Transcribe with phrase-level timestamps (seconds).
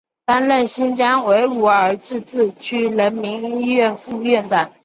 [0.25, 4.73] 担任新疆维吾尔自治区人民医院副院长。